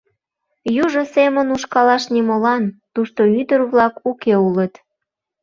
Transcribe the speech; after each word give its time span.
Южо 0.83 1.01
семын 1.15 1.47
ушкалаш 1.55 2.03
нимолан: 2.13 2.63
тушто 2.93 3.21
ӱдыр-влак 3.39 3.95
уке 4.09 4.33
улыт. 4.47 4.73